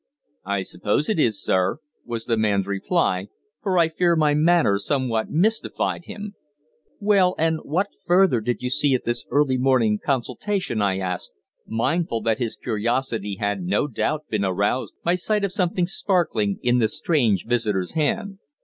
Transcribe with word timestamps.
"I 0.47 0.63
suppose 0.63 1.09
it 1.09 1.19
is, 1.19 1.39
sir," 1.43 1.77
was 2.05 2.25
the 2.25 2.35
man's 2.35 2.65
reply, 2.65 3.27
for 3.61 3.77
I 3.77 3.87
fear 3.87 4.15
my 4.15 4.33
manner 4.33 4.79
somewhat 4.79 5.29
mystified 5.29 6.05
him. 6.05 6.33
"Well, 6.99 7.35
and 7.37 7.59
what 7.61 7.89
further 8.07 8.41
did 8.41 8.63
you 8.63 8.71
see 8.71 8.95
at 8.95 9.05
this 9.05 9.25
early 9.29 9.59
morning 9.59 9.99
consultation?" 10.03 10.81
I 10.81 10.97
asked, 10.97 11.33
mindful 11.67 12.21
that 12.21 12.39
his 12.39 12.55
curiosity 12.55 13.35
had 13.39 13.61
no 13.61 13.85
doubt 13.87 14.27
been 14.27 14.43
aroused 14.43 14.95
by 15.03 15.13
sight 15.13 15.45
of 15.45 15.51
something 15.53 15.85
sparkling 15.85 16.57
in 16.63 16.79
the 16.79 16.87
strange 16.87 17.45
visitor's 17.45 17.91
hand. 17.91 18.39